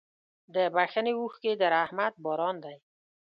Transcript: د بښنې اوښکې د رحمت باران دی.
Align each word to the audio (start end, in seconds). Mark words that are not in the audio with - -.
د 0.53 0.55
بښنې 0.75 1.13
اوښکې 1.17 1.51
د 1.61 1.63
رحمت 1.75 2.13
باران 2.25 2.55
دی. 2.65 2.77